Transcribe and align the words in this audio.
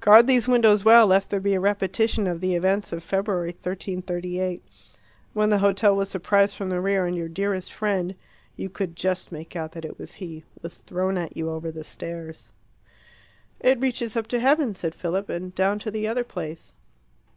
Guard 0.00 0.26
these 0.26 0.48
windows 0.48 0.84
well, 0.84 1.06
lest 1.06 1.30
there 1.30 1.38
be 1.38 1.54
a 1.54 1.60
repetition 1.60 2.26
of 2.26 2.40
the 2.40 2.56
events 2.56 2.92
of 2.92 3.04
February 3.04 3.50
1338, 3.52 4.64
when 5.32 5.48
the 5.50 5.60
hotel 5.60 5.94
was 5.94 6.08
surprised 6.10 6.56
from 6.56 6.70
the 6.70 6.80
rear, 6.80 7.06
and 7.06 7.16
your 7.16 7.28
dearest 7.28 7.72
friend 7.72 8.16
you 8.56 8.68
could 8.68 8.96
just 8.96 9.30
make 9.30 9.54
out 9.54 9.70
that 9.70 9.84
it 9.84 9.96
was 9.96 10.14
he 10.14 10.42
was 10.60 10.78
thrown 10.78 11.16
at 11.16 11.36
you 11.36 11.50
over 11.50 11.70
the 11.70 11.84
stairs. 11.84 12.50
"It 13.60 13.78
reaches 13.78 14.16
up 14.16 14.26
to 14.30 14.40
heaven," 14.40 14.74
said 14.74 14.92
Philip, 14.92 15.28
"and 15.28 15.54
down 15.54 15.78
to 15.78 15.92
the 15.92 16.08
other 16.08 16.24
place." 16.24 16.72